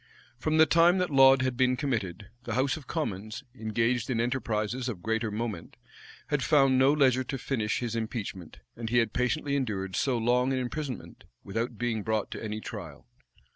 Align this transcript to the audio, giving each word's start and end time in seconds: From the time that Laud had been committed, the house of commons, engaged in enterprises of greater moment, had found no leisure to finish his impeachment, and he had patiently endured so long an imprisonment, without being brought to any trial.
From 0.39 0.57
the 0.57 0.65
time 0.65 0.97
that 0.97 1.11
Laud 1.11 1.43
had 1.43 1.55
been 1.55 1.77
committed, 1.77 2.29
the 2.45 2.55
house 2.55 2.75
of 2.75 2.87
commons, 2.87 3.43
engaged 3.53 4.09
in 4.09 4.19
enterprises 4.19 4.89
of 4.89 5.03
greater 5.03 5.29
moment, 5.29 5.77
had 6.29 6.41
found 6.41 6.79
no 6.79 6.91
leisure 6.91 7.23
to 7.25 7.37
finish 7.37 7.81
his 7.81 7.95
impeachment, 7.95 8.61
and 8.75 8.89
he 8.89 8.97
had 8.97 9.13
patiently 9.13 9.55
endured 9.55 9.95
so 9.95 10.17
long 10.17 10.51
an 10.53 10.57
imprisonment, 10.57 11.25
without 11.43 11.77
being 11.77 12.01
brought 12.01 12.31
to 12.31 12.43
any 12.43 12.59
trial. 12.59 13.05